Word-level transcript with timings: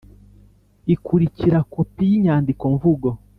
ikurikira 0.93 1.57
Kopi 1.73 2.03
y 2.11 2.13
inyandikomvugo 2.17 3.09